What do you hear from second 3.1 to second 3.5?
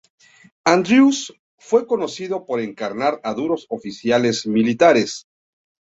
a